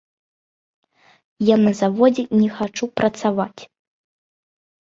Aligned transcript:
Я 1.49 1.55
на 1.65 1.73
заводзе 1.81 2.23
не 2.39 2.47
хачу 2.57 2.85
працаваць. 3.03 3.61